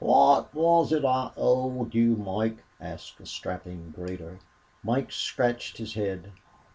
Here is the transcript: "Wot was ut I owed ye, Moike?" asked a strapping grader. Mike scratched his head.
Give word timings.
"Wot 0.03 0.51
was 0.55 0.91
ut 0.91 1.05
I 1.05 1.29
owed 1.37 1.93
ye, 1.93 2.15
Moike?" 2.15 2.57
asked 2.79 3.19
a 3.19 3.25
strapping 3.27 3.91
grader. 3.91 4.39
Mike 4.81 5.11
scratched 5.11 5.77
his 5.77 5.93
head. 5.93 6.31